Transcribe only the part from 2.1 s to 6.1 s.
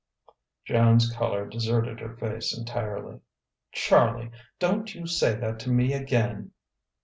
face entirely. "Charlie! don't you say that to me